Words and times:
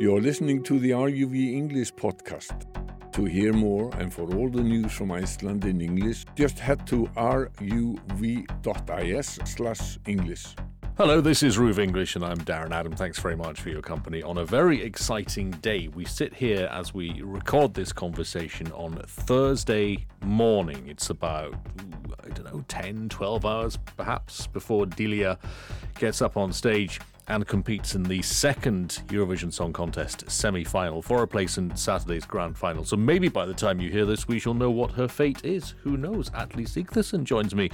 You're 0.00 0.22
listening 0.22 0.62
to 0.62 0.78
the 0.78 0.92
RUV 0.92 1.52
English 1.52 1.92
podcast. 1.92 2.64
To 3.12 3.26
hear 3.26 3.52
more 3.52 3.90
and 3.98 4.10
for 4.10 4.34
all 4.34 4.48
the 4.48 4.62
news 4.62 4.92
from 4.92 5.12
Iceland 5.12 5.66
in 5.66 5.82
English, 5.82 6.24
just 6.34 6.58
head 6.58 6.86
to 6.86 7.04
ruv.is 7.16 8.06
slash 9.44 9.98
English. 10.06 10.56
Hello, 10.96 11.20
this 11.20 11.42
is 11.42 11.58
Ruve 11.58 11.78
English, 11.78 12.16
and 12.16 12.24
I'm 12.24 12.38
Darren 12.38 12.72
Adam. 12.72 12.92
Thanks 12.92 13.18
very 13.18 13.36
much 13.36 13.60
for 13.60 13.68
your 13.68 13.82
company 13.82 14.22
on 14.22 14.38
a 14.38 14.44
very 14.46 14.82
exciting 14.82 15.50
day. 15.50 15.88
We 15.88 16.06
sit 16.06 16.32
here 16.32 16.66
as 16.72 16.94
we 16.94 17.20
record 17.20 17.74
this 17.74 17.92
conversation 17.92 18.72
on 18.72 18.94
Thursday 19.06 20.06
morning. 20.24 20.88
It's 20.88 21.10
about, 21.10 21.56
I 22.24 22.30
don't 22.30 22.50
know, 22.50 22.64
10, 22.68 23.10
12 23.10 23.44
hours 23.44 23.76
perhaps 23.98 24.46
before 24.46 24.86
Delia 24.86 25.38
gets 25.98 26.22
up 26.22 26.38
on 26.38 26.54
stage 26.54 27.00
and 27.28 27.46
competes 27.46 27.94
in 27.94 28.02
the 28.02 28.22
second 28.22 29.02
Eurovision 29.08 29.52
Song 29.52 29.72
Contest 29.72 30.30
semi 30.30 30.64
final 30.64 31.02
for 31.02 31.22
a 31.22 31.26
place 31.28 31.58
in 31.58 31.74
Saturday's 31.76 32.24
grand 32.24 32.56
final. 32.56 32.84
So 32.84 32.96
maybe 32.96 33.28
by 33.28 33.46
the 33.46 33.54
time 33.54 33.80
you 33.80 33.90
hear 33.90 34.06
this, 34.06 34.26
we 34.26 34.38
shall 34.38 34.54
know 34.54 34.70
what 34.70 34.92
her 34.92 35.08
fate 35.08 35.44
is. 35.44 35.74
Who 35.82 35.96
knows? 35.96 36.30
Atli 36.34 36.64
Sigtherson 36.64 37.24
joins 37.24 37.54
me 37.54 37.70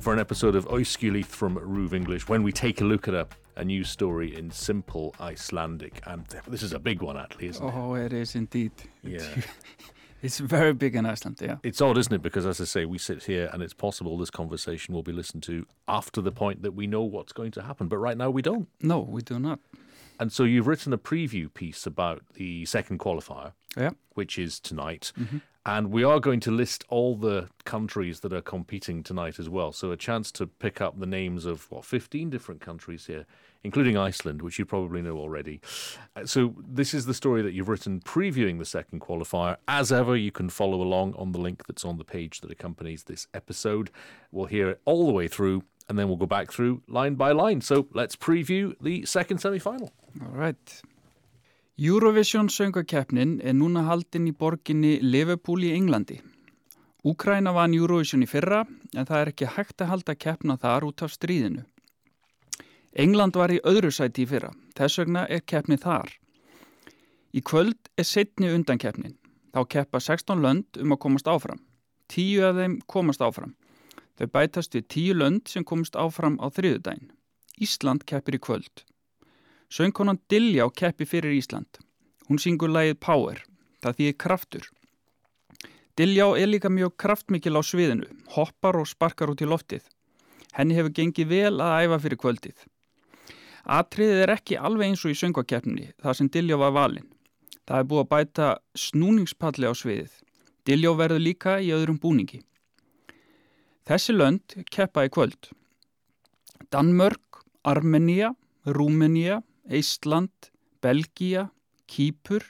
for 0.00 0.12
an 0.12 0.18
episode 0.18 0.54
of 0.54 0.66
Oiskilith 0.68 1.26
from 1.26 1.58
Ruve 1.58 1.94
English 1.94 2.28
when 2.28 2.42
we 2.42 2.52
take 2.52 2.80
a 2.80 2.84
look 2.84 3.08
at 3.08 3.14
a, 3.14 3.26
a 3.56 3.64
news 3.64 3.88
story 3.90 4.36
in 4.36 4.50
simple 4.50 5.14
Icelandic. 5.20 6.00
And 6.06 6.26
this 6.48 6.62
is 6.62 6.72
a 6.72 6.78
big 6.78 7.02
one, 7.02 7.16
Atli, 7.16 7.48
isn't 7.48 7.66
it? 7.66 7.74
Oh, 7.74 7.94
it 7.94 8.12
is 8.12 8.34
indeed. 8.34 8.72
Yeah. 9.02 9.20
It's 10.22 10.38
very 10.38 10.72
big 10.74 10.94
in 10.96 11.06
Iceland, 11.06 11.38
yeah. 11.40 11.56
It's 11.62 11.80
odd, 11.80 11.96
isn't 11.98 12.12
it? 12.12 12.22
Because 12.22 12.44
as 12.46 12.60
I 12.60 12.64
say, 12.64 12.84
we 12.84 12.98
sit 12.98 13.24
here 13.24 13.48
and 13.52 13.62
it's 13.62 13.72
possible 13.74 14.18
this 14.18 14.30
conversation 14.30 14.94
will 14.94 15.02
be 15.02 15.12
listened 15.12 15.42
to 15.44 15.66
after 15.88 16.20
the 16.20 16.32
point 16.32 16.62
that 16.62 16.72
we 16.72 16.86
know 16.86 17.02
what's 17.02 17.32
going 17.32 17.52
to 17.52 17.62
happen. 17.62 17.88
But 17.88 17.98
right 17.98 18.16
now 18.16 18.30
we 18.30 18.42
don't. 18.42 18.68
No, 18.82 19.00
we 19.00 19.22
do 19.22 19.38
not. 19.38 19.60
And 20.18 20.30
so 20.30 20.44
you've 20.44 20.66
written 20.66 20.92
a 20.92 20.98
preview 20.98 21.52
piece 21.52 21.86
about 21.86 22.22
the 22.34 22.66
second 22.66 22.98
qualifier, 23.00 23.52
Yeah. 23.76 23.90
which 24.14 24.38
is 24.38 24.60
tonight. 24.60 25.12
Mm-hmm. 25.18 25.38
And 25.64 25.90
we 25.90 26.04
are 26.04 26.20
going 26.20 26.40
to 26.40 26.50
list 26.50 26.84
all 26.88 27.16
the 27.16 27.48
countries 27.64 28.20
that 28.20 28.32
are 28.32 28.40
competing 28.42 29.02
tonight 29.02 29.38
as 29.38 29.48
well. 29.48 29.72
So 29.72 29.90
a 29.92 29.96
chance 29.96 30.30
to 30.32 30.46
pick 30.46 30.80
up 30.80 30.98
the 31.00 31.06
names 31.06 31.44
of, 31.46 31.70
what, 31.70 31.84
15 31.84 32.28
different 32.30 32.60
countries 32.60 33.06
here, 33.06 33.24
including 33.62 33.96
Iceland, 33.96 34.42
which 34.42 34.58
you 34.58 34.64
probably 34.64 35.02
know 35.02 35.16
already. 35.16 35.60
Uh, 36.16 36.26
So 36.26 36.54
this 36.58 36.94
is 36.94 37.06
the 37.06 37.14
story 37.14 37.42
that 37.42 37.52
you've 37.52 37.68
written 37.68 38.00
previewing 38.00 38.58
the 38.58 38.64
second 38.64 39.00
qualifier. 39.00 39.56
As 39.66 39.92
ever, 39.92 40.16
you 40.16 40.32
can 40.32 40.48
follow 40.48 40.82
along 40.82 41.14
on 41.14 41.32
the 41.32 41.40
link 41.40 41.66
that's 41.66 41.84
on 41.84 41.98
the 41.98 42.04
page 42.04 42.40
that 42.40 42.50
accompanies 42.50 43.04
this 43.04 43.26
episode. 43.34 43.90
We'll 44.32 44.46
hear 44.46 44.70
it 44.70 44.80
all 44.84 45.06
the 45.06 45.12
way 45.12 45.28
through. 45.28 45.62
And 45.88 45.98
then 45.98 46.06
we'll 46.06 46.16
go 46.16 46.26
back 46.26 46.52
through 46.52 46.82
line 46.86 47.16
by 47.16 47.32
line. 47.32 47.60
So 47.60 47.88
let's 47.92 48.14
preview 48.14 48.74
the 48.80 49.04
second 49.06 49.38
semi 49.38 49.58
final. 49.58 49.90
All 50.22 50.36
right. 50.38 50.82
Eurovision 51.80 52.48
söngakeppnin 52.48 53.40
er 53.42 53.54
núna 53.56 53.82
haldin 53.88 54.28
í 54.28 54.32
borginni 54.36 54.98
Liverpool 55.02 55.64
í 55.64 55.72
Englandi. 55.74 56.20
Úkraina 57.02 57.54
vann 57.56 57.74
Eurovision 57.74 58.22
í 58.22 58.28
fyrra 58.28 58.66
en 58.94 59.06
það 59.08 59.20
er 59.20 59.30
ekki 59.32 59.48
hægt 59.56 59.80
að 59.80 59.90
halda 59.94 60.14
keppna 60.14 60.58
þar 60.60 60.86
út 60.90 61.02
af 61.02 61.14
stríðinu. 61.14 61.64
England 62.98 63.36
var 63.38 63.52
í 63.54 63.60
öðru 63.62 63.92
sæti 63.94 64.24
í 64.24 64.26
fyrra, 64.26 64.50
þess 64.74 64.98
vegna 64.98 65.26
er 65.30 65.44
keppni 65.46 65.76
þar. 65.78 66.10
Í 67.30 67.40
kvöld 67.46 67.78
er 67.96 68.06
setni 68.08 68.50
undankeppnin. 68.50 69.14
Þá 69.54 69.60
keppa 69.70 70.00
16 70.02 70.42
lönd 70.42 70.78
um 70.82 70.94
að 70.94 71.02
komast 71.04 71.28
áfram. 71.30 71.60
Tíu 72.10 72.42
af 72.46 72.58
þeim 72.58 72.80
komast 72.90 73.22
áfram. 73.22 73.54
Þau 74.18 74.26
bætast 74.34 74.74
við 74.74 74.88
tíu 74.90 75.14
lönd 75.14 75.46
sem 75.48 75.64
komast 75.64 75.94
áfram 75.94 76.38
á 76.42 76.50
þriðudaginn. 76.50 77.12
Ísland 77.62 78.02
keppir 78.10 78.38
í 78.38 78.42
kvöld. 78.42 78.82
Söngkonan 79.70 80.18
Diljá 80.26 80.66
keppi 80.74 81.06
fyrir 81.06 81.36
Ísland. 81.38 81.78
Hún 82.26 82.42
syngur 82.42 82.70
lagið 82.74 82.98
Power, 82.98 83.38
það 83.82 83.96
þýðir 84.00 84.18
kraftur. 84.18 84.66
Diljá 85.94 86.26
er 86.38 86.50
líka 86.50 86.70
mjög 86.70 86.96
kraftmikil 86.98 87.54
á 87.54 87.62
sviðinu, 87.62 88.10
hoppar 88.34 88.78
og 88.80 88.90
sparkar 88.90 89.30
út 89.30 89.42
í 89.42 89.46
loftið. 89.46 89.86
Henni 90.58 90.74
hefur 90.74 90.94
gengið 90.94 91.30
vel 91.30 91.56
að 91.62 91.86
æfa 91.86 92.02
fyrir 92.02 92.22
kvöldið. 92.22 92.66
Atriðið 93.70 94.24
er 94.24 94.32
ekki 94.34 94.56
alveg 94.58 94.90
eins 94.90 95.04
og 95.06 95.12
í 95.12 95.18
söngakeppninni, 95.20 95.92
það 96.02 96.16
sem 96.18 96.28
Diljá 96.34 96.56
var 96.58 96.74
valinn. 96.74 97.06
Það 97.68 97.82
er 97.82 97.88
búið 97.90 98.02
að 98.02 98.08
bæta 98.10 98.46
snúningspalli 98.74 99.70
á 99.70 99.74
sviðið. 99.78 100.14
Diljá 100.66 100.90
verður 100.98 101.22
líka 101.22 101.52
í 101.62 101.70
öðrum 101.76 102.00
búningi. 102.02 102.40
Þessi 103.86 104.16
lönd 104.16 104.56
keppa 104.74 105.06
í 105.06 105.12
kvöld. 105.14 105.52
Danmörk, 106.74 107.44
Armenia, 107.62 108.32
Rúmenía, 108.66 109.40
Eistland, 109.70 110.50
Belgia, 110.82 111.50
Kýpur, 111.86 112.42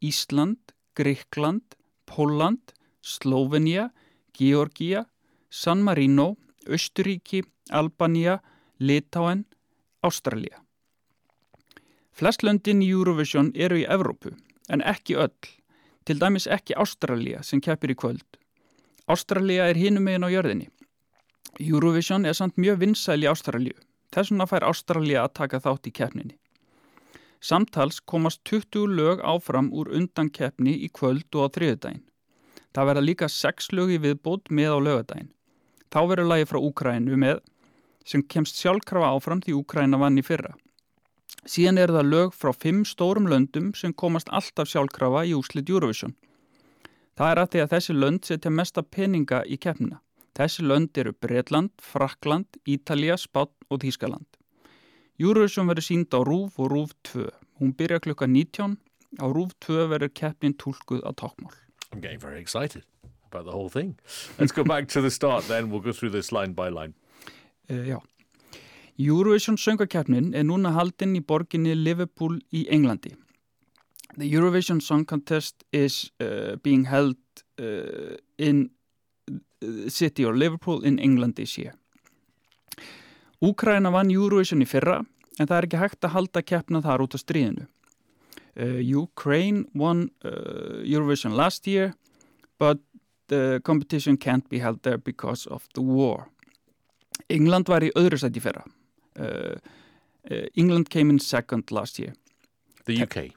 Ísland, 0.00 0.72
Greikland, 0.96 1.76
Póland, 2.08 2.72
Slóvenía, 3.02 3.92
Georgia, 4.32 5.04
San 5.50 5.82
Marino, 5.82 6.36
Östuríki, 6.66 7.44
Albania, 7.70 8.42
Litáen, 8.78 9.44
Ástralja. 10.04 10.60
Flest 12.12 12.42
löndin 12.44 12.82
í 12.84 12.90
Eurovision 12.92 13.50
eru 13.56 13.78
í 13.80 13.86
Evrópu, 13.88 14.34
en 14.68 14.84
ekki 14.84 15.16
öll, 15.16 15.48
til 16.04 16.20
dæmis 16.20 16.46
ekki 16.46 16.76
Ástralja 16.76 17.40
sem 17.42 17.62
keppir 17.64 17.94
í 17.94 17.96
kvöld. 17.98 18.38
Ástralja 19.08 19.70
er 19.70 19.80
hinum 19.80 20.04
megin 20.04 20.26
á 20.26 20.28
jörðinni. 20.28 20.68
Eurovision 21.58 22.28
er 22.28 22.36
samt 22.36 22.60
mjög 22.60 22.82
vinsæl 22.82 23.24
í 23.24 23.30
Ástralju, 23.30 23.74
þess 24.12 24.32
vegna 24.32 24.46
fær 24.50 24.68
Ástralja 24.68 25.24
að 25.24 25.34
taka 25.40 25.62
þátt 25.64 25.88
í 25.88 25.94
keppninni. 26.00 26.36
Samtals 27.40 28.00
komast 28.00 28.44
20 28.48 28.86
lög 28.98 29.24
áfram 29.24 29.72
úr 29.72 29.88
undan 29.92 30.30
keppni 30.30 30.76
í 30.84 30.88
kvöld 30.92 31.28
og 31.32 31.48
á 31.48 31.54
þriðudaginn. 31.56 32.04
Það 32.74 32.88
verða 32.90 33.08
líka 33.08 33.28
6 33.28 33.72
lög 33.72 33.96
í 33.96 33.98
viðbót 34.04 34.48
með 34.50 34.76
á 34.76 34.78
lögadaginn. 34.86 35.32
Þá 35.92 36.00
verður 36.10 36.30
lagi 36.30 36.48
frá 36.50 36.60
Úkrænu 36.60 37.18
með 37.20 37.42
sem 38.04 38.22
kemst 38.22 38.60
sjálfkrafa 38.60 39.10
áfram 39.16 39.40
því 39.44 39.56
Úkræna 39.60 39.98
vann 40.00 40.20
í 40.20 40.24
fyrra. 40.24 40.54
Síðan 41.44 41.80
er 41.80 41.92
það 41.92 42.10
lög 42.12 42.36
frá 42.36 42.52
5 42.52 42.84
stórum 42.88 43.26
löndum 43.28 43.72
sem 43.76 43.92
komast 43.92 44.30
alltaf 44.32 44.70
sjálfkrafa 44.70 45.26
í 45.28 45.34
úslit 45.36 45.68
Eurovision. 45.68 46.14
Það 47.18 47.30
er 47.30 47.40
að 47.40 47.50
því 47.52 47.60
að 47.62 47.72
þessi 47.74 47.96
lönd 47.96 48.24
setja 48.24 48.50
mesta 48.50 48.82
peninga 48.82 49.42
í 49.44 49.58
keppnina. 49.60 50.00
Þessi 50.34 50.64
lönd 50.66 50.98
eru 50.98 51.12
Breitland, 51.12 51.70
Frakland, 51.78 52.58
Ítalija, 52.66 53.18
Spán 53.20 53.52
og 53.70 53.84
Þískaland. 53.84 54.26
Eurovision 55.20 55.68
verður 55.70 55.86
sínd 55.86 56.16
á 56.16 56.20
RÚV 56.26 56.56
og 56.58 56.72
RÚV 56.72 56.94
2. 57.12 57.28
Hún 57.60 57.76
byrja 57.78 58.00
klukka 58.02 58.26
19. 58.26 58.74
Á 59.22 59.26
RÚV 59.30 59.52
2 59.62 59.86
verður 59.92 60.10
keppnin 60.10 60.56
tólkuð 60.58 61.04
á 61.06 61.14
tákmál. 61.14 61.54
I'm 61.92 62.00
getting 62.00 62.18
very 62.18 62.40
excited 62.40 62.82
about 63.30 63.44
the 63.44 63.52
whole 63.52 63.68
thing. 63.68 63.94
Let's 64.38 64.50
go 64.50 64.64
back 64.64 64.88
to 64.88 65.00
the 65.00 65.10
start 65.10 65.46
then. 65.46 65.70
We'll 65.70 65.84
go 65.84 65.92
through 65.92 66.10
this 66.10 66.32
line 66.32 66.52
by 66.54 66.68
line. 66.68 66.94
Uh, 67.70 67.88
já. 67.88 68.00
Eurovision 68.98 69.56
söngakeppnin 69.58 70.34
er 70.34 70.44
núna 70.44 70.70
haldinn 70.76 71.16
í 71.16 71.22
borginni 71.24 71.74
Liverpool 71.74 72.38
í 72.52 72.66
Englandi. 72.70 73.14
The 74.16 74.28
Eurovision 74.28 74.80
Song 74.80 75.04
Contest 75.04 75.64
is 75.72 76.12
uh, 76.20 76.56
being 76.62 76.84
held 76.86 77.16
uh, 77.58 78.14
in 78.38 78.70
the 79.60 79.90
city 79.90 80.24
of 80.24 80.36
Liverpool 80.36 80.84
in 80.84 80.98
England 80.98 81.34
this 81.34 81.58
year. 81.58 81.74
Úkraina 83.42 83.90
vann 83.90 84.12
Eurovision 84.12 84.62
í 84.62 84.68
fyrra 84.68 85.00
en 85.40 85.48
það 85.48 85.56
er 85.56 85.66
ekki 85.66 85.80
hægt 85.80 86.06
að 86.06 86.14
halda 86.14 86.42
keppna 86.42 86.82
þar 86.84 87.08
út 87.08 87.16
af 87.16 87.24
stríðinu. 87.24 87.66
Uh, 88.54 88.78
Ukraine 89.02 89.64
won 89.74 90.10
Eurovision 90.22 91.34
last 91.34 91.66
year 91.66 91.94
but 92.58 92.78
the 93.26 93.60
competition 93.64 94.16
can't 94.16 94.48
be 94.48 94.60
held 94.60 94.82
there 94.82 94.98
because 94.98 95.48
of 95.50 95.66
the 95.74 95.82
war. 95.82 96.28
England 97.28 97.70
var 97.70 97.84
í 97.86 97.92
öðru 97.98 98.18
sæti 98.20 98.42
fyrra. 98.42 98.64
Uh, 99.14 99.54
uh, 100.30 100.46
England 100.54 100.90
came 100.90 101.10
in 101.10 101.18
second 101.18 101.70
last 101.70 101.98
year. 101.98 102.14
The 102.86 103.02
UK. 103.02 103.30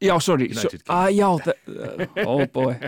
Já, 0.00 0.20
sorry. 0.20 0.44
United 0.48 0.78
so, 0.78 0.92
ah, 0.92 1.08
já, 1.10 1.36
the, 1.44 1.54
uh, 1.66 2.26
oh 2.26 2.46
boy. 2.46 2.78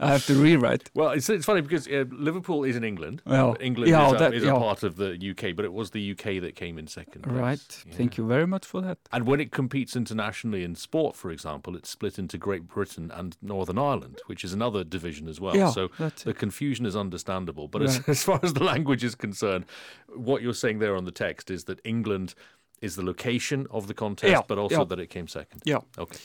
I 0.00 0.08
have 0.08 0.26
to 0.26 0.34
rewrite. 0.34 0.90
Well, 0.92 1.10
it's, 1.10 1.30
it's 1.30 1.44
funny 1.46 1.60
because 1.60 1.86
uh, 1.86 2.04
Liverpool 2.10 2.64
is 2.64 2.74
in 2.74 2.82
England. 2.82 3.22
Well, 3.24 3.56
England 3.60 3.90
yeah, 3.90 4.06
is, 4.08 4.12
a, 4.12 4.16
that- 4.16 4.34
is 4.34 4.44
a 4.44 4.52
part 4.52 4.82
of 4.82 4.96
the 4.96 5.12
UK, 5.12 5.54
but 5.54 5.64
it 5.64 5.72
was 5.72 5.90
the 5.90 6.10
UK 6.10 6.40
that 6.42 6.56
came 6.56 6.78
in 6.78 6.88
second. 6.88 7.22
place. 7.22 7.34
Right. 7.36 7.84
Yeah. 7.86 7.94
Thank 7.94 8.16
you 8.18 8.26
very 8.26 8.46
much 8.46 8.66
for 8.66 8.80
that. 8.80 8.98
And 9.12 9.26
when 9.26 9.40
it 9.40 9.52
competes 9.52 9.94
internationally 9.94 10.64
in 10.64 10.74
sport, 10.74 11.14
for 11.14 11.30
example, 11.30 11.76
it's 11.76 11.90
split 11.90 12.18
into 12.18 12.38
Great 12.38 12.66
Britain 12.66 13.12
and 13.14 13.36
Northern 13.40 13.78
Ireland, 13.78 14.20
which 14.26 14.42
is 14.42 14.52
another 14.52 14.82
division 14.82 15.28
as 15.28 15.40
well. 15.40 15.56
Yeah, 15.56 15.70
so 15.70 15.90
the 16.24 16.34
confusion 16.34 16.86
is 16.86 16.96
understandable. 16.96 17.68
But 17.68 17.82
as, 17.82 18.02
as 18.08 18.22
far 18.24 18.40
as 18.42 18.52
the 18.54 18.64
language 18.64 19.04
is 19.04 19.14
concerned, 19.14 19.64
what 20.08 20.42
you're 20.42 20.54
saying 20.54 20.80
there 20.80 20.96
on 20.96 21.04
the 21.04 21.12
text 21.12 21.50
is 21.50 21.64
that 21.64 21.80
England 21.84 22.34
is 22.82 22.96
the 22.96 23.02
location 23.02 23.66
of 23.70 23.86
the 23.86 23.94
contest, 23.94 24.30
Yeah, 24.30 24.42
but 24.48 24.58
also 24.58 24.76
yeah. 24.78 24.84
that 24.88 24.98
it 24.98 25.10
came 25.10 25.28
second. 25.28 25.62
Já. 25.66 25.82
Okay. 25.98 26.18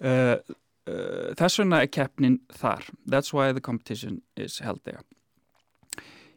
Uh, 0.00 0.36
uh, 0.88 1.34
þess 1.36 1.58
vegna 1.60 1.82
er 1.82 1.86
keppnin 1.92 2.40
þar. 2.56 2.82
That's 3.06 3.32
why 3.32 3.52
the 3.52 3.60
competition 3.60 4.22
is 4.36 4.58
held 4.64 4.80
there. 4.84 5.02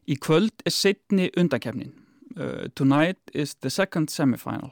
Í 0.07 0.17
kvöld 0.19 0.51
er 0.65 0.71
setni 0.75 1.29
undankeppnin. 1.37 1.93
Uh, 2.37 2.67
tonight 2.75 3.19
is 3.33 3.55
the 3.61 3.69
second 3.69 4.09
semifinal. 4.09 4.71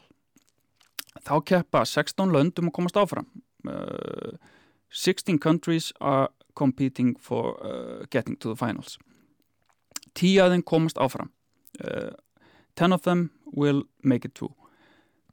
Þá 1.26 1.36
keppa 1.46 1.86
16 1.86 2.32
lönd 2.32 2.60
um 2.60 2.70
að 2.70 2.76
komast 2.76 3.00
áfram. 3.00 3.28
Uh, 3.68 4.38
16 4.90 5.38
countries 5.40 5.94
are 6.00 6.30
competing 6.56 7.16
for 7.20 7.56
uh, 7.64 8.06
getting 8.10 8.36
to 8.38 8.50
the 8.50 8.56
finals. 8.56 8.98
Tíu 10.16 10.42
af 10.44 10.52
þeim 10.52 10.64
komast 10.64 10.98
áfram. 11.00 11.32
Uh, 11.84 12.12
10 12.76 12.94
of 12.94 13.04
them 13.04 13.30
will 13.54 13.84
make 14.04 14.26
it 14.26 14.36
through. 14.36 14.54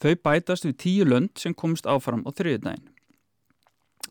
Þau 0.03 0.15
bætast 0.29 0.67
við 0.69 0.77
tíu 0.83 1.07
lönd 1.09 1.33
sem 1.41 1.55
komast 1.57 1.89
áfram 1.89 2.25
á 2.29 2.31
þriðdægin. 2.37 2.93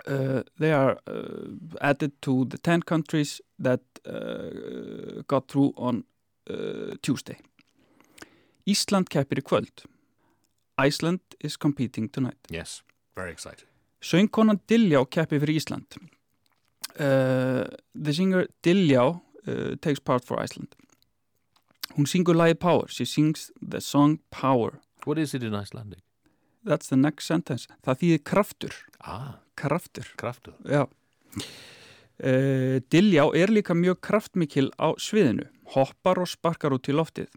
Uh, 0.06 0.44
they 0.60 0.74
are 0.74 0.98
uh, 1.08 1.56
added 1.82 2.12
to 2.22 2.46
the 2.46 2.58
10 2.58 2.84
countries 2.84 3.42
that 3.58 3.82
uh, 4.06 5.22
got 5.28 5.48
through 5.48 5.74
on 5.78 6.04
uh, 6.50 6.96
Tuesday. 7.02 7.38
Ísland 8.68 9.10
keppir 9.10 9.40
í 9.40 9.46
kvöld. 9.46 9.86
Iceland 10.78 11.22
is 11.40 11.56
competing 11.58 12.10
tonight. 12.10 12.38
Yes, 12.52 12.84
very 13.16 13.32
exciting. 13.32 13.70
Söngkonan 14.02 14.60
Dilljá 14.70 15.06
keppi 15.10 15.40
fyrir 15.40 15.62
Ísland. 15.62 15.98
Uh, 17.00 17.66
the 17.96 18.14
singer 18.14 18.48
Dilljá 18.66 19.06
uh, 19.48 19.76
takes 19.82 20.00
part 20.00 20.26
for 20.26 20.42
Iceland. 20.42 20.76
Hún 21.96 22.06
syngur 22.06 22.36
lagi 22.36 22.60
Power. 22.60 22.88
She 22.90 23.06
sings 23.06 23.52
the 23.62 23.80
song 23.82 24.20
Power. 24.30 24.82
What 25.06 25.18
is 25.22 25.34
it 25.34 25.44
in 25.44 25.54
Icelandic? 25.54 26.02
That's 26.66 26.90
the 26.90 26.98
next 26.98 27.28
sentence. 27.30 27.68
Það 27.86 28.00
þýðir 28.02 28.22
kraftur. 28.26 28.74
Ah, 29.02 29.40
Kraftur. 29.56 30.08
kraftur. 30.18 30.54
Já. 30.66 30.88
Uh, 32.16 32.80
Dilljá 32.90 33.26
er 33.36 33.52
líka 33.52 33.76
mjög 33.76 34.00
kraftmikil 34.02 34.72
á 34.82 34.96
sviðinu. 34.98 35.46
Hoppar 35.76 36.20
og 36.24 36.30
sparkar 36.32 36.74
út 36.74 36.90
í 36.90 36.96
loftið. 36.96 37.30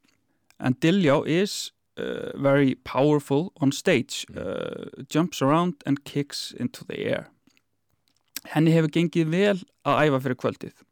And 0.59 0.79
Dilljá 0.81 1.21
is 1.27 1.73
uh, 1.99 2.33
very 2.35 2.75
powerful 2.85 3.53
on 3.61 3.73
stage. 3.73 4.25
Uh, 4.35 5.05
jumps 5.11 5.43
around 5.43 5.83
and 5.85 6.05
kicks 6.05 6.53
into 6.59 6.85
the 6.89 7.05
air. 7.05 7.29
Henni 8.55 8.73
hefur 8.73 8.89
gengið 8.95 9.29
vel 9.35 9.59
að 9.85 10.07
æfa 10.07 10.21
fyrir 10.25 10.39
kvöldið. 10.41 10.85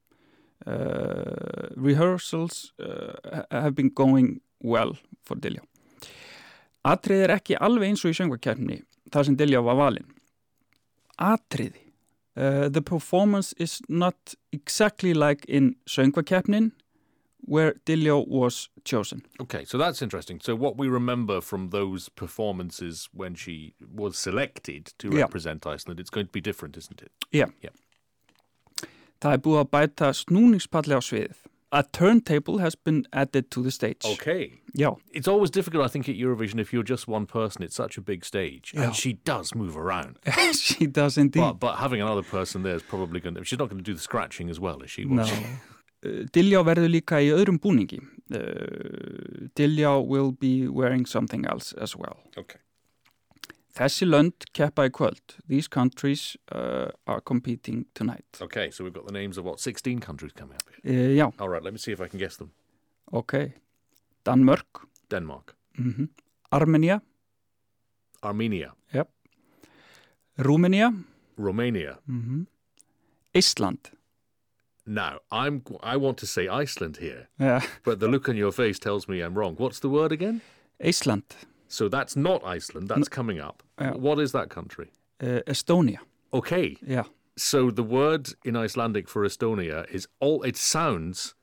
Rehearsals 1.76 2.72
have 3.52 3.76
been 3.76 3.88
going 3.94 4.40
well 4.61 4.96
for 5.22 5.37
Dilljá. 5.38 5.62
Atrið 6.86 7.24
er 7.26 7.34
ekki 7.38 7.56
alveg 7.58 7.88
eins 7.90 8.04
og 8.06 8.12
í 8.14 8.16
söngvakefni 8.18 8.80
þar 9.14 9.26
sem 9.28 9.36
Dilljá 9.38 9.62
var 9.66 9.78
valinn. 9.80 10.06
Atriði. 11.18 11.82
Uh, 12.36 12.68
the 12.68 12.82
performance 12.82 13.54
is 13.58 13.80
not 13.88 14.34
exactly 14.52 15.14
like 15.14 15.44
in 15.48 15.74
söngvakefnin 15.88 16.70
where 17.48 17.72
Dilljá 17.86 18.26
was 18.28 18.68
chosen. 18.84 19.22
Okay, 19.40 19.64
so 19.64 19.78
that's 19.78 20.02
interesting. 20.02 20.40
So 20.40 20.54
what 20.54 20.76
we 20.76 20.88
remember 20.88 21.40
from 21.40 21.70
those 21.70 22.08
performances 22.10 23.08
when 23.14 23.34
she 23.34 23.74
was 23.94 24.18
selected 24.18 24.92
to 24.98 25.08
Yeah. 25.08 25.22
represent 25.24 25.64
Iceland, 25.66 25.98
it's 26.00 26.10
going 26.10 26.26
to 26.26 26.32
be 26.32 26.40
different, 26.40 26.76
isn't 26.76 27.00
it? 27.02 27.12
Yeah. 27.32 27.50
Yeah. 27.62 27.70
Það 29.20 29.32
er 29.32 29.38
búið 29.38 29.60
að 29.64 29.70
bæta 29.70 30.12
snúningspalli 30.12 30.92
á 30.92 31.00
sviðið. 31.00 31.36
A 31.72 31.82
turntable 31.82 32.58
has 32.58 32.74
been 32.76 33.06
added 33.12 33.50
to 33.50 33.62
the 33.62 33.70
stage. 33.70 34.04
Okay. 34.04 34.60
Yeah. 34.72 34.92
It's 35.12 35.26
always 35.26 35.50
difficult, 35.50 35.84
I 35.84 35.88
think, 35.88 36.08
at 36.08 36.14
Eurovision 36.14 36.60
if 36.60 36.72
you're 36.72 36.84
just 36.84 37.08
one 37.08 37.26
person. 37.26 37.62
It's 37.64 37.74
such 37.74 37.98
a 37.98 38.00
big 38.00 38.24
stage, 38.24 38.72
Yeah. 38.74 38.84
and 38.84 38.94
she 38.94 39.14
does 39.14 39.54
move 39.54 39.76
around. 39.76 40.18
she 40.52 40.86
does 40.86 41.18
indeed. 41.18 41.40
But, 41.40 41.54
but 41.54 41.76
having 41.76 42.00
another 42.00 42.22
person 42.22 42.62
there 42.62 42.76
is 42.76 42.82
probably 42.82 43.18
going 43.20 43.34
to. 43.34 43.44
She's 43.44 43.58
not 43.58 43.68
going 43.68 43.78
to 43.78 43.84
do 43.84 43.94
the 43.94 44.00
scratching 44.00 44.48
as 44.48 44.60
well, 44.60 44.80
is 44.82 44.90
she? 44.90 45.04
No. 45.04 45.24
she? 45.24 45.34
Uh, 46.04 46.62
verður 46.64 46.88
líka 46.88 47.18
í 47.18 47.32
öðrum 47.34 47.58
búningi. 47.58 47.98
Uh, 48.30 49.48
Dilljá 49.56 50.06
will 50.06 50.30
be 50.32 50.69
wearing 50.69 51.04
something 51.06 51.44
else 51.46 51.72
as 51.72 51.96
well. 51.96 52.19
Okay. 52.36 52.60
Þessi 53.76 54.06
lönd 54.08 54.46
keppa 54.56 54.87
í 54.88 54.90
kvöld. 54.90 55.34
These 55.49 55.69
countries 55.69 56.37
uh, 56.50 56.88
are 57.06 57.20
competing 57.20 57.84
tonight. 57.94 58.25
Okay, 58.40 58.70
so 58.70 58.84
we've 58.84 58.94
got 58.94 59.06
the 59.06 59.12
names 59.12 59.37
of 59.37 59.44
what, 59.44 59.61
16 59.61 60.00
countries 60.00 60.32
coming 60.32 60.56
up 60.56 60.62
here. 60.82 60.94
Uh, 61.11 61.14
já, 61.17 61.32
All 61.38 61.49
right, 61.50 61.62
let 61.62 61.73
me 61.75 61.78
see 61.78 61.93
if 61.93 62.00
I 62.00 62.08
can 62.08 62.19
guess 62.19 62.37
them. 62.37 62.52
ok. 63.12 63.52
Danmörk, 64.25 64.87
Denmark, 65.11 65.55
mm 65.78 66.08
Armenia, 66.52 67.00
Armenia, 68.23 68.73
Rúmenia, 70.38 71.05
Romania. 71.38 71.99
mm 72.08 72.46
Ísland. 73.34 73.93
Now, 74.87 75.19
I'm 75.31 75.62
I 75.82 75.96
want 75.96 76.17
to 76.19 76.26
say 76.26 76.49
Iceland 76.49 76.96
here, 76.99 77.29
yeah. 77.38 77.61
but 77.84 78.00
the 78.00 78.08
look 78.08 78.29
on 78.29 78.37
your 78.37 78.52
face 78.52 78.79
tells 78.79 79.06
me 79.08 79.20
I'm 79.20 79.34
wrong. 79.34 79.56
What's 79.58 79.81
the 79.81 79.88
word 79.88 80.12
again? 80.12 80.40
Ísland. 80.82 81.25
So 81.68 81.88
that's 81.88 82.16
not 82.16 82.44
Iceland. 82.44 82.88
That's 82.88 83.08
coming 83.08 83.40
up. 83.40 83.62
Yeah. 83.80 83.92
What 83.94 84.18
is 84.20 84.32
that 84.32 84.48
country? 84.50 84.90
Uh, 85.22 85.40
Estonia. 85.46 85.98
Okay, 86.32 86.76
Yeah. 86.86 87.04
so 87.36 87.70
the 87.70 87.82
word 87.82 88.28
in 88.44 88.56
Icelandic 88.56 89.08
for 89.08 89.24
Estonia 89.26 89.84
is 89.90 90.06
all. 90.20 90.42
It 90.44 90.56
sounds, 90.56 91.34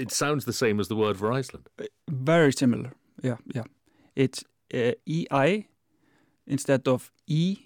it 0.00 0.10
sounds 0.10 0.44
the 0.44 0.52
same 0.52 0.80
as 0.80 0.88
the 0.88 0.96
word 0.96 1.16
for 1.16 1.32
Iceland. 1.38 1.68
very 2.10 2.52
similar. 2.52 2.92
Yeah, 3.22 3.36
yeah. 3.54 3.64
It's 4.16 4.44
uh, 4.74 4.92
EI 5.06 5.66
instead 6.46 6.88
of 6.88 7.10
E. 7.26 7.56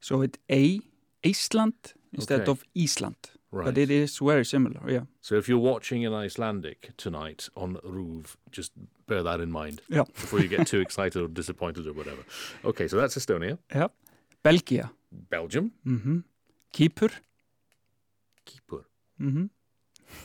So 0.00 0.22
it's 0.22 0.38
A, 0.50 0.80
Iceland 1.24 1.74
instead 2.12 2.40
Okay. 2.40 2.50
of 2.50 2.64
Ísland. 2.74 3.16
Right. 3.50 3.64
But 3.64 3.78
it 3.78 3.90
is 3.90 4.18
very 4.18 4.44
similar, 4.44 4.80
yeah. 4.90 5.04
So 5.22 5.36
if 5.36 5.48
you're 5.48 5.58
watching 5.72 6.02
in 6.02 6.12
Icelandic 6.12 6.90
tonight 6.96 7.48
on 7.54 7.78
Ruv, 7.82 8.36
just 8.52 8.72
bear 9.06 9.22
that 9.22 9.40
in 9.40 9.50
mind 9.50 9.80
Yeah. 9.88 10.04
before 10.20 10.40
you 10.40 10.48
get 10.48 10.66
too 10.66 10.80
excited 10.80 11.22
or 11.22 11.28
disappointed 11.28 11.86
or 11.86 11.92
whatever. 11.94 12.22
Okay, 12.64 12.88
so 12.88 12.96
that's 12.96 13.16
Estonia, 13.16 13.58
yeah. 13.74 13.88
Belgia. 14.42 14.90
Belgium, 15.30 15.72
Mm 15.86 16.24
Kýpur. 16.74 17.10
Kýpur. 18.46 18.84
Mm 19.20 19.48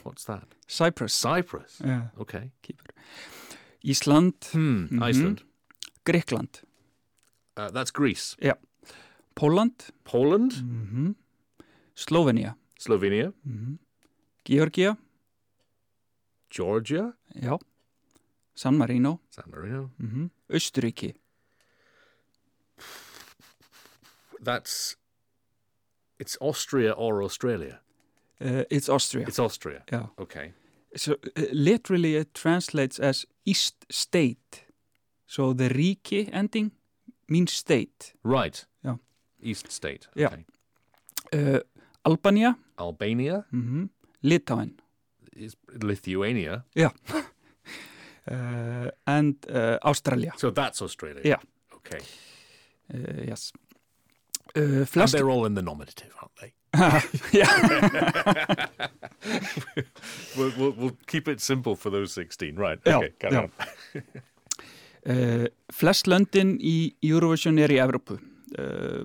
What's 0.04 0.26
that? 0.26 0.44
Cyprus. 0.68 1.14
Cyprus. 1.14 1.82
Yeah, 1.86 2.08
Okay. 2.20 2.52
Kýpur. 2.62 2.92
Ísland. 3.86 4.34
Hmm. 4.52 4.86
Mhm. 4.92 5.04
Iceland. 5.10 5.44
Gríkland. 6.06 6.62
Uh, 7.58 7.70
that's 7.72 7.92
Greece. 7.92 8.36
Yeah. 8.42 8.56
Póland. 9.36 9.92
Poland, 10.04 10.52
Mm 10.54 11.16
Slovenia. 11.96 12.56
Slovenia, 12.84 13.34
Mm 13.46 13.78
Georgia. 14.46 14.98
Georgia, 16.50 17.14
Já. 17.36 17.58
San 18.56 18.78
Marino. 18.78 19.20
San 19.30 19.46
Marino. 19.50 19.90
Mm 20.00 20.30
Östuríki. 20.50 21.14
That's 24.44 24.98
it's 26.20 26.38
Austria 26.42 26.92
or 26.92 27.24
Australia. 27.24 27.80
Uh, 28.42 28.64
it's 28.70 28.90
Austria. 28.90 29.26
It's 29.28 29.40
Austria. 29.40 29.84
yeah. 29.92 30.08
Okay. 30.18 30.54
So 30.96 31.14
uh, 31.14 31.42
literally 31.52 32.16
it 32.16 32.34
translates 32.34 33.00
as 33.00 33.26
East 33.46 33.86
State. 33.90 34.66
So 35.26 35.54
the 35.54 35.70
ríki 35.70 36.30
ending 36.34 36.72
means 37.28 37.54
state. 37.54 38.14
Right. 38.24 38.66
Yeah. 38.84 38.98
East 39.42 39.72
State. 39.72 40.08
Yeah. 40.16 40.36
Uh, 41.34 41.60
Albania, 42.06 42.58
Albania 42.78 43.46
mm 43.52 43.90
Litauen, 44.24 44.72
is 45.36 45.56
Lithuania. 45.82 46.64
uh, 46.78 46.90
and 49.08 49.36
uh, 49.50 49.78
Australia. 49.84 50.32
So 50.38 50.50
that's 50.52 50.82
Australia. 50.82 51.22
Yeah. 51.26 51.40
Okay. 51.76 52.00
Uh, 52.94 53.28
yes. 53.28 53.52
Uh, 54.56 54.86
And 54.96 55.10
they're 55.12 55.30
all 55.30 55.46
in 55.46 55.56
the 55.56 55.62
nominative, 55.62 56.14
aren't 56.22 56.36
they? 56.40 56.54
yeah. 57.40 58.68
We'll, 60.38 60.52
we'll, 60.58 60.72
we'll 60.72 60.98
keep 61.08 61.28
it 61.28 61.40
simple 61.42 61.76
for 61.76 61.90
those 61.92 62.12
16. 62.14 62.56
Right. 62.56 62.80
Yeah, 62.86 62.98
Okay. 62.98 63.12
carry 63.20 63.34
yeah. 63.34 63.48
on. 65.06 65.48
Flest 65.72 66.08
löndin 66.08 66.58
í 66.60 66.94
Eurovision 67.02 67.60
er 67.60 67.70
í 67.70 67.78
Evrópu. 67.84 68.18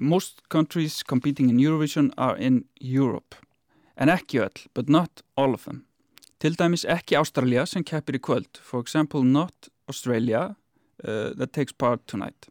Most 0.00 0.42
countries 0.48 1.02
competing 1.02 1.50
in 1.50 1.58
Eurovision 1.58 2.10
are 2.16 2.36
in 2.36 2.64
Europe. 2.80 3.34
En 3.98 4.10
ekki 4.12 4.40
öll, 4.44 4.64
but 4.74 4.88
not 4.88 5.22
all 5.36 5.54
of 5.54 5.64
them. 5.66 5.82
Til 6.38 6.54
dæmis 6.54 6.84
ekki 6.86 7.18
Ástralja 7.18 7.64
sem 7.66 7.82
keppir 7.82 8.14
í 8.14 8.22
kvöld. 8.22 8.60
For 8.62 8.80
example, 8.80 9.24
not 9.26 9.68
Australia 9.90 10.54
uh, 11.02 11.34
that 11.34 11.52
takes 11.52 11.74
part 11.74 12.06
tonight. 12.06 12.46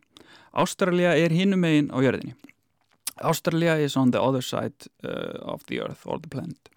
Ástralja 0.51 1.16
er 1.16 1.32
hinum 1.32 1.63
megin 1.63 1.88
á 1.94 2.04
jörðinni. 2.04 2.36
Ástralja 3.24 3.77
is 3.80 3.96
on 3.98 4.12
the 4.12 4.20
other 4.22 4.44
side 4.44 4.89
uh, 5.04 5.39
of 5.42 5.63
the 5.72 5.80
earth 5.80 6.04
or 6.06 6.20
the 6.20 6.30
planet. 6.30 6.70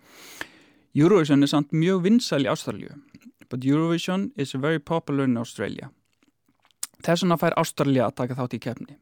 Eurovision 0.95 1.43
er 1.43 1.51
samt 1.51 1.75
mjög 1.75 2.05
vinsæl 2.07 2.47
í 2.47 2.51
Ástralju. 2.51 2.95
But 3.51 3.67
Eurovision 3.67 4.31
is 4.37 4.55
very 4.55 4.79
popular 4.79 5.27
in 5.27 5.37
Australia. 5.37 5.91
Þess 7.03 7.25
vegna 7.25 7.41
fær 7.41 7.59
Ástralja 7.59 8.07
að 8.07 8.19
taka 8.23 8.39
þátt 8.39 8.55
í 8.55 8.63
keppni. 8.63 8.99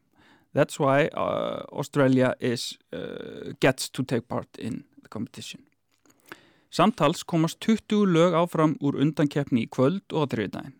That's 0.57 0.79
why 0.81 1.11
uh, 1.13 1.61
Australia 1.69 2.33
is, 2.39 2.73
uh, 2.89 3.53
gets 3.61 3.89
to 3.93 4.01
take 4.01 4.25
part 4.27 4.57
in 4.57 4.88
competition. 5.09 5.63
Samtals 6.69 7.23
komast 7.23 7.59
20 7.65 8.05
lög 8.05 8.35
áfram 8.37 8.75
úr 8.81 8.99
undankeppni 9.01 9.65
í 9.65 9.69
kvöld 9.69 10.13
og 10.13 10.29
þriðdægin. 10.33 10.75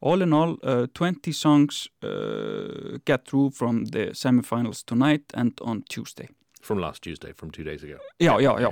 All 0.00 0.22
in 0.22 0.32
all, 0.32 0.58
uh, 0.62 0.86
20 0.94 1.32
songs 1.32 1.88
uh, 2.04 2.98
get 3.04 3.24
through 3.24 3.50
from 3.50 3.86
the 3.86 4.12
semifinals 4.14 4.84
tonight 4.84 5.24
and 5.34 5.58
on 5.60 5.82
Tuesday. 5.90 6.28
From 6.60 6.78
last 6.78 7.02
Tuesday, 7.02 7.32
from 7.32 7.50
two 7.50 7.64
days 7.64 7.82
ago. 7.82 7.98
Já, 8.20 8.38
já, 8.40 8.60
já. 8.60 8.70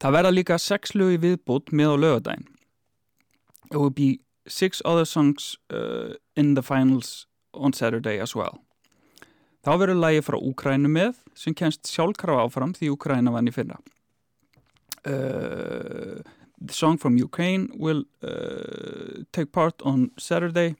Það 0.00 0.12
verða 0.12 0.32
líka 0.34 0.58
sex 0.58 0.92
lögi 0.94 1.20
viðbútt 1.22 1.72
með 1.72 1.92
á 1.92 1.96
lögadaginn. 1.96 2.48
It 3.70 3.76
will 3.76 3.90
be 3.90 4.20
six 4.48 4.82
other 4.84 5.04
songs 5.04 5.56
uh, 5.70 6.14
in 6.36 6.54
the 6.54 6.62
finals 6.62 7.26
on 7.54 7.72
Saturday 7.72 8.18
as 8.18 8.34
well. 8.34 8.65
Þá 9.66 9.72
verður 9.82 9.98
lægi 9.98 10.22
frá 10.22 10.36
Úkrænu 10.38 10.88
með 10.94 11.16
sem 11.34 11.54
kennst 11.58 11.88
sjálfkrafa 11.90 12.44
áfram 12.46 12.70
því 12.76 12.92
Úkræna 12.94 13.32
vann 13.34 13.50
í 13.50 13.54
fyrra. 13.54 13.80
Uh, 15.02 16.22
the 16.60 16.74
song 16.74 16.98
from 16.98 17.16
Ukraine 17.18 17.66
will 17.74 18.04
uh, 18.22 19.24
take 19.32 19.50
part 19.50 19.82
on 19.82 20.12
Saturday 20.18 20.76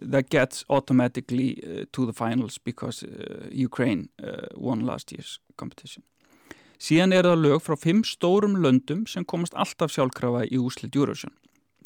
that 0.00 0.30
gets 0.30 0.64
automatically 0.70 1.60
uh, 1.60 1.84
to 1.92 2.06
the 2.06 2.12
finals 2.12 2.56
because 2.56 3.02
uh, 3.02 3.48
Ukraine 3.52 4.08
uh, 4.22 4.48
won 4.56 4.80
last 4.80 5.12
year's 5.12 5.38
competition. 5.56 6.02
Síðan 6.80 7.12
er 7.12 7.28
það 7.28 7.44
lög 7.44 7.60
frá 7.62 7.76
fimm 7.76 8.00
stórum 8.02 8.56
löndum 8.64 9.04
sem 9.06 9.28
komast 9.28 9.52
alltaf 9.54 9.92
sjálfkrafa 9.92 10.46
í 10.48 10.56
úslit 10.56 10.96
Eurovision. 10.96 11.36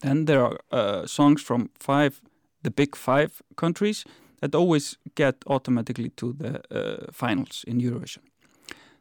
Then 0.01 0.25
there 0.27 0.45
are 0.47 0.61
uh, 0.71 1.07
songs 1.07 1.43
from 1.43 1.71
five, 1.75 2.23
the 2.63 2.71
big 2.71 2.95
five 2.95 3.43
countries 3.57 4.05
that 4.41 4.55
always 4.55 4.97
get 5.15 5.37
automatically 5.47 6.11
to 6.17 6.33
the 6.33 6.61
uh, 6.71 7.13
finals 7.13 7.65
in 7.67 7.81
Eurovision. 7.81 8.23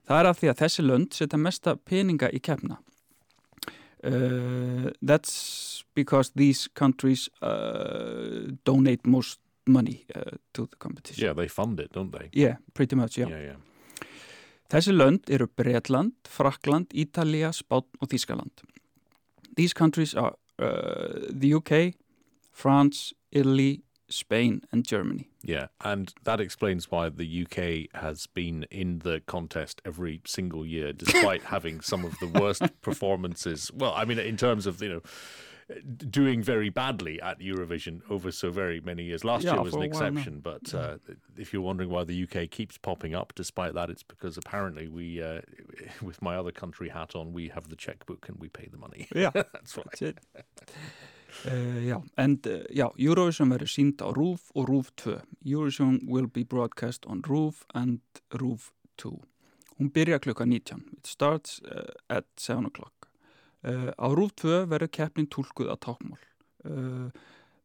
Það 0.06 0.20
er 0.20 0.30
af 0.30 0.40
því 0.40 0.50
að 0.52 0.60
þessi 0.62 0.86
lönd 0.86 1.16
setja 1.18 1.40
mesta 1.42 1.76
peninga 1.76 2.30
í 2.30 2.40
keppna. 2.40 2.78
Uh, 4.06 4.92
that's 5.02 5.84
because 5.96 6.32
these 6.36 6.68
countries 6.68 7.30
uh, 7.42 8.54
donate 8.66 9.08
most 9.08 9.40
money 9.66 10.06
uh, 10.16 10.38
to 10.54 10.68
the 10.68 10.76
competition. 10.78 11.26
Yeah, 11.26 11.34
they 11.34 11.48
fund 11.48 11.80
it, 11.80 11.92
don't 11.94 12.12
they? 12.12 12.30
Yeah, 12.34 12.58
pretty 12.74 12.96
much, 12.96 13.18
yeah. 13.18 13.30
Yeah, 13.30 13.42
yeah. 13.42 13.58
Þessi 14.70 14.94
lönd 14.94 15.30
eru 15.30 15.48
Breitland, 15.48 16.14
Frakland, 16.30 16.94
Ítalija, 16.94 17.52
Spán 17.54 17.86
og 18.02 18.10
Þískaland. 18.10 18.64
These 19.58 19.74
countries 19.74 20.16
are 20.16 20.34
uh, 20.60 21.30
the 21.30 21.54
UK, 21.54 21.96
France, 22.52 23.14
Italy, 23.32 23.82
Spain 24.10 24.62
and 24.72 24.86
Germany. 24.86 25.30
Yeah, 25.44 25.68
and 25.84 26.14
that 26.24 26.40
explains 26.40 26.90
why 26.92 27.10
the 27.10 27.44
UK 27.46 28.00
has 28.02 28.28
been 28.28 28.64
in 28.72 29.00
the 29.00 29.22
contest 29.26 29.82
every 29.86 30.22
single 30.26 30.66
year, 30.66 30.94
despite 31.04 31.44
having 31.44 31.82
some 31.82 32.04
of 32.06 32.20
the 32.20 32.28
worst 32.28 32.64
performances. 32.82 33.72
Well, 33.74 33.94
I 33.96 34.06
mean, 34.06 34.20
in 34.20 34.38
terms 34.38 34.66
of 34.66 34.82
you 34.82 34.90
know 34.90 35.02
doing 35.98 36.44
very 36.44 36.70
badly 36.70 37.20
at 37.22 37.40
Eurovision 37.40 38.02
over 38.08 38.32
so 38.32 38.52
very 38.52 38.80
many 38.80 39.04
years. 39.04 39.24
Last 39.24 39.44
Yeah, 39.46 39.54
year 39.54 39.64
was 39.64 39.74
an 39.74 39.82
a 39.82 39.88
while 39.88 40.00
now. 40.02 40.08
exception, 40.08 40.40
but 40.40 40.74
uh, 40.76 40.98
if 41.38 41.52
you're 41.54 41.62
wondering 41.64 41.90
why 41.90 42.04
the 42.04 42.22
UK 42.24 42.52
keeps 42.52 42.78
popping 42.78 43.16
up, 43.16 43.34
despite 43.36 43.74
that, 43.74 43.90
it's 43.90 44.04
because 44.04 44.38
apparently 44.38 44.88
we, 44.88 45.24
uh, 45.24 45.42
with 46.04 46.22
my 46.22 46.36
other 46.36 46.52
country 46.52 46.90
hat 46.90 47.16
on, 47.16 47.34
we 47.34 47.48
have 47.50 47.70
the 47.70 47.76
checkbook 47.76 48.30
and 48.30 48.38
we 48.40 48.48
pay 48.48 48.68
the 48.72 48.78
money. 48.78 49.08
Yeah, 49.16 49.32
That's 49.34 49.76
right. 49.76 49.86
that's 49.90 50.02
it. 50.04 50.18
Uh, 51.46 51.88
já, 51.88 52.02
and 52.18 52.48
uh, 52.48 52.64
já, 52.70 52.90
Eurovision 52.98 53.52
verður 53.52 53.70
sínd 53.70 54.02
á 54.02 54.10
RÚF 54.16 54.50
og 54.56 54.70
RÚF 54.70 54.92
2. 54.96 55.20
Eurovision 55.46 56.00
will 56.08 56.28
be 56.28 56.44
broadcast 56.44 57.06
on 57.06 57.22
RÚF 57.28 57.66
and 57.74 58.00
RÚF 58.32 58.72
2. 58.98 59.12
Hún 59.78 59.92
byrja 59.92 60.20
klukka 60.20 60.46
19. 60.46 60.84
It 60.98 61.08
starts 61.08 61.62
uh, 61.66 61.92
at 62.10 62.26
7 62.38 62.66
o'clock. 62.66 63.10
Uh, 63.64 63.92
á 63.98 64.08
RÚF 64.14 64.36
2 64.36 64.66
verður 64.72 64.92
keppnin 64.92 65.28
tólkuð 65.28 65.74
á 65.74 65.76
tákmál. 65.78 66.22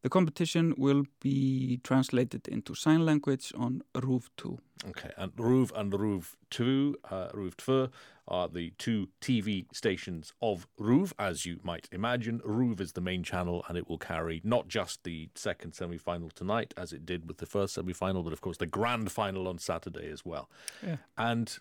The 0.01 0.09
competition 0.09 0.73
will 0.77 1.05
be 1.21 1.79
translated 1.83 2.47
into 2.47 2.73
sign 2.73 3.05
language 3.05 3.53
on 3.55 3.83
RÚF 3.93 4.29
2. 4.37 4.57
Okay, 4.89 5.11
and 5.17 5.31
Ruv 5.37 5.71
and 5.75 5.93
Ruv 5.93 6.35
2, 6.49 6.95
uh, 7.11 7.27
Ruv 7.33 7.55
2 7.57 7.89
are 8.31 8.47
the 8.47 8.71
two 8.77 9.09
TV 9.21 9.65
stations 9.73 10.33
of 10.41 10.67
Ruv, 10.79 11.13
as 11.19 11.45
you 11.45 11.59
might 11.63 11.87
imagine. 11.91 12.39
Ruv 12.39 12.79
is 12.79 12.93
the 12.93 13.01
main 13.01 13.23
channel 13.23 13.63
and 13.67 13.77
it 13.77 13.87
will 13.89 13.97
carry 13.97 14.41
not 14.43 14.67
just 14.67 15.03
the 15.03 15.29
second 15.35 15.73
semi 15.73 15.97
final 15.97 16.29
tonight, 16.29 16.73
as 16.77 16.93
it 16.93 17.05
did 17.05 17.27
with 17.27 17.37
the 17.37 17.45
first 17.45 17.75
semi 17.75 17.93
final, 17.93 18.23
but 18.23 18.33
of 18.33 18.41
course 18.41 18.57
the 18.57 18.65
grand 18.65 19.11
final 19.11 19.47
on 19.47 19.59
Saturday 19.59 20.09
as 20.09 20.25
well. 20.25 20.49
Yeah. 20.81 20.97
And 21.17 21.55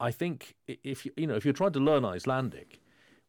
I 0.00 0.10
think 0.10 0.54
if 0.66 1.04
you, 1.04 1.12
you 1.16 1.26
know, 1.26 1.34
if 1.34 1.44
you're 1.44 1.54
trying 1.54 1.72
to 1.72 1.80
learn 1.80 2.04
Icelandic, 2.04 2.80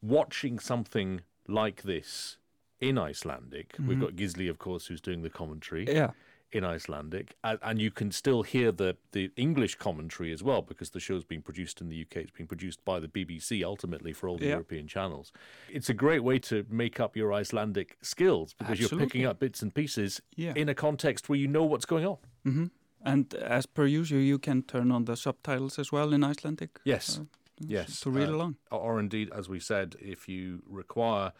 watching 0.01 0.57
something 0.59 1.21
like 1.47 1.83
this 1.83 2.37
in 2.79 2.97
Icelandic, 2.97 3.75
we've 3.77 3.97
mm-hmm. 3.97 4.01
got 4.01 4.15
Gisli, 4.15 4.49
of 4.49 4.57
course, 4.57 4.87
who's 4.87 5.01
doing 5.01 5.21
the 5.21 5.29
commentary 5.29 5.85
Yeah, 5.87 6.11
in 6.51 6.63
Icelandic, 6.63 7.35
and, 7.43 7.81
you 7.81 7.91
can 7.91 8.11
still 8.11 8.43
hear 8.43 8.71
the 8.71 8.95
the 9.11 9.31
English 9.35 9.75
commentary 9.75 10.31
as 10.31 10.41
well 10.43 10.61
because 10.61 10.91
the 10.91 10.99
show's 10.99 11.23
being 11.25 11.41
produced 11.41 11.81
in 11.81 11.89
the 11.89 12.01
UK. 12.01 12.17
It's 12.17 12.31
being 12.31 12.47
produced 12.47 12.83
by 12.85 12.99
the 12.99 13.07
BBC 13.07 13.63
ultimately 13.63 14.13
for 14.13 14.29
all 14.29 14.37
the 14.37 14.45
Yeah. 14.45 14.51
European 14.51 14.87
channels. 14.87 15.31
It's 15.69 15.89
a 15.89 15.93
great 15.93 16.23
way 16.23 16.39
to 16.39 16.65
make 16.69 16.99
up 16.99 17.15
your 17.17 17.33
Icelandic 17.33 17.97
skills 18.01 18.53
because 18.53 18.79
you're 18.79 18.99
picking 18.99 19.25
up 19.25 19.39
bits 19.39 19.61
and 19.61 19.73
pieces 19.73 20.21
Yeah. 20.35 20.53
in 20.55 20.69
a 20.69 20.75
context 20.75 21.27
where 21.29 21.37
you 21.39 21.47
know 21.47 21.63
what's 21.65 21.85
going 21.85 22.05
on. 22.05 22.17
hmm 22.43 22.65
and 23.07 23.35
as 23.35 23.67
per 23.67 23.85
usual, 23.85 24.19
you 24.21 24.39
can 24.39 24.63
turn 24.63 24.91
on 24.91 25.05
the 25.05 25.15
subtitles 25.15 25.77
as 25.77 25.91
well 25.91 26.11
in 26.13 26.23
Icelandic. 26.23 26.79
Yes. 26.83 27.19
uh, 27.19 27.23
Yes, 27.59 27.99
To 28.01 28.09
read 28.11 28.29
uh, 28.29 28.33
along. 28.35 28.55
or 28.71 28.99
indeed, 28.99 29.29
as 29.31 29.47
we 29.47 29.59
said, 29.59 29.95
if 30.01 30.27
you 30.27 30.61
require 30.67 31.31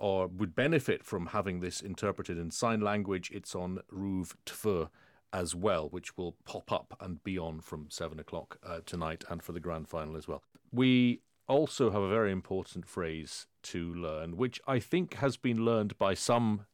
or 0.00 0.26
would 0.26 0.56
benefit 0.56 1.04
from 1.04 1.26
having 1.26 1.60
this 1.60 1.80
interpreted 1.80 2.38
in 2.38 2.50
sign 2.50 2.80
language, 2.80 3.30
it's 3.32 3.54
on 3.54 3.80
Ruv 3.92 4.34
Tver 4.46 4.88
as 5.32 5.54
well, 5.54 5.88
which 5.88 6.16
will 6.16 6.36
pop 6.44 6.72
up 6.72 6.96
and 7.00 7.22
be 7.22 7.38
on 7.38 7.60
from 7.60 7.86
seven 7.90 8.18
o'clock 8.18 8.58
uh, 8.64 8.80
tonight 8.84 9.22
and 9.28 9.42
for 9.42 9.52
the 9.52 9.60
grand 9.60 9.88
final 9.88 10.16
as 10.16 10.26
well. 10.26 10.42
We 10.72 11.20
also 11.46 11.90
have 11.90 12.02
a 12.02 12.08
very 12.08 12.32
important 12.32 12.88
phrase 12.88 13.46
to 13.64 13.92
learn, 13.94 14.36
which 14.36 14.60
I 14.66 14.78
think 14.78 15.14
has 15.14 15.36
been 15.36 15.64
learned 15.64 15.98
by 15.98 16.14
some 16.14 16.66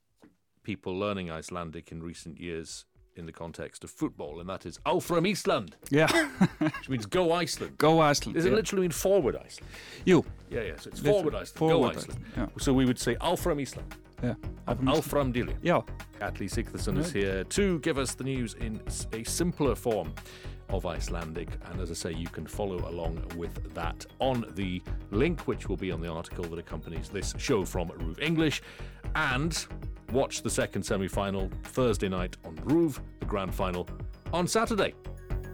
people 0.62 0.96
learning 0.96 1.30
Icelandic 1.30 1.90
in 1.90 2.02
recent 2.02 2.38
years 2.40 2.84
in 3.18 3.26
the 3.26 3.32
context 3.32 3.84
of 3.84 3.90
football, 3.90 4.40
and 4.40 4.48
that 4.48 4.66
is 4.66 4.78
oh, 4.86 4.98
Áfram 4.98 5.28
Ísland, 5.30 5.72
Yeah, 5.90 6.08
which 6.58 6.88
means 6.88 7.06
go 7.06 7.32
Iceland. 7.32 7.78
go 7.78 8.00
Iceland. 8.00 8.34
Does 8.34 8.44
it 8.44 8.52
literally 8.52 8.82
mean 8.82 8.90
forward 8.90 9.36
Iceland? 9.36 9.70
You. 10.04 10.24
Yeah, 10.50 10.62
yeah. 10.62 10.76
So 10.76 10.88
it's 10.90 11.02
Literally, 11.02 11.12
forward 11.12 11.34
Iceland. 11.34 11.58
Go 11.58 11.68
forward 11.68 11.96
Iceland. 11.96 12.24
Iceland, 12.32 12.50
So 12.58 12.72
we 12.72 12.84
would 12.84 12.98
say 12.98 13.16
oh, 13.20 13.32
Alfram 13.32 13.60
Iceland. 13.60 13.94
Yeah. 14.22 14.34
Alfram 14.68 15.28
oh, 15.28 15.32
Dillian. 15.32 15.60
Já, 15.62 15.84
Atli 16.20 16.48
Sigthason 16.48 16.98
is 16.98 17.12
here 17.12 17.44
to 17.44 17.78
give 17.80 17.98
us 17.98 18.14
the 18.14 18.24
news 18.24 18.54
in 18.54 18.80
a 19.12 19.22
simpler 19.24 19.74
form 19.74 20.12
of 20.70 20.86
Icelandic. 20.86 21.48
And 21.70 21.80
as 21.80 21.90
I 21.90 21.94
say, 21.94 22.12
you 22.12 22.28
can 22.28 22.46
follow 22.46 22.88
along 22.88 23.22
with 23.36 23.74
that 23.74 24.06
on 24.18 24.44
the 24.54 24.82
link, 25.10 25.42
which 25.42 25.68
will 25.68 25.76
be 25.76 25.92
on 25.92 26.00
the 26.00 26.08
article 26.08 26.44
that 26.44 26.58
accompanies 26.58 27.08
this 27.08 27.34
show 27.38 27.64
from 27.64 27.90
Roof 27.98 28.20
English. 28.20 28.62
And 29.14 29.66
watch 30.12 30.42
the 30.42 30.50
second 30.50 30.82
semi 30.82 31.08
final 31.08 31.50
Thursday 31.64 32.08
night 32.08 32.36
on 32.44 32.56
Roove, 32.64 33.00
the 33.20 33.26
grand 33.26 33.54
final 33.54 33.88
on 34.32 34.46
Saturday. 34.46 34.94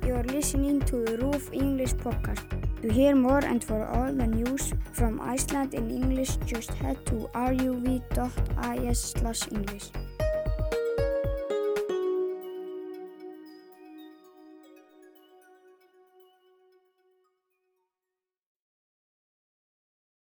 You 0.04 0.14
are 0.14 0.24
listening 0.24 0.80
to 0.80 1.04
the 1.04 1.18
Roof 1.18 1.52
English 1.52 1.94
podcast. 1.94 2.42
To 2.82 2.92
hear 2.92 3.14
more 3.14 3.44
and 3.44 3.62
for 3.62 3.86
all 3.86 4.12
the 4.12 4.26
news 4.26 4.74
from 4.92 5.20
Iceland 5.20 5.74
in 5.74 5.88
English, 5.90 6.36
just 6.44 6.70
head 6.70 7.06
to 7.06 7.30
ruv.is/english. 7.34 8.12